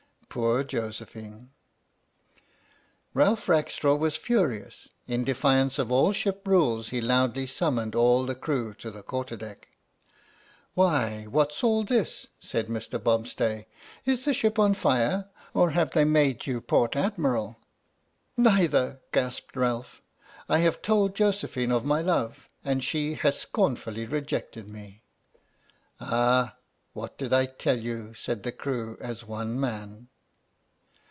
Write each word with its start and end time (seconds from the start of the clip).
Poor 0.33 0.63
Josephine! 0.63 1.49
Ralph 3.13 3.49
Rackstraw 3.49 3.95
was 3.97 4.15
furious. 4.15 4.87
In 5.05 5.25
defiance 5.25 5.77
of 5.77 5.91
all 5.91 6.13
63 6.13 6.19
H.M.S. 6.19 6.23
"PINAFORE" 6.23 6.37
ship 6.37 6.47
rules 6.47 6.87
he 6.87 7.01
loudly 7.01 7.45
summoned 7.45 7.95
all 7.95 8.25
the 8.25 8.33
crew 8.33 8.73
to 8.75 8.89
the 8.89 9.03
quarter 9.03 9.35
deck. 9.35 9.67
"Why! 10.73 11.25
what's 11.27 11.65
all 11.65 11.83
this?" 11.83 12.27
said 12.39 12.67
Mr. 12.67 12.97
Bobstay. 12.97 13.65
"Is 14.05 14.23
the 14.23 14.33
ship 14.33 14.57
on 14.57 14.73
fire, 14.73 15.29
or 15.53 15.71
have 15.71 15.91
they 15.91 16.05
made 16.05 16.47
you 16.47 16.61
Port 16.61 16.95
Ad 16.95 17.17
miral?"" 17.17 17.57
Neither," 18.37 19.01
gasped 19.11 19.57
Ralph." 19.57 20.01
I 20.47 20.59
have 20.59 20.81
told 20.81 21.13
Josephine 21.13 21.73
of 21.73 21.83
my 21.83 22.01
love, 22.01 22.47
and 22.63 22.81
she 22.81 23.15
has 23.15 23.37
scornfully 23.37 24.05
rejected 24.05 24.71
me!" 24.71 25.03
"Ah! 25.99 26.55
what 26.93 27.17
did 27.17 27.33
I 27.33 27.47
tell 27.47 27.77
you!" 27.79 28.13
said 28.13 28.43
the 28.43 28.53
crew, 28.53 28.97
as 29.01 29.25
one 29.25 29.59
man. 29.59 30.07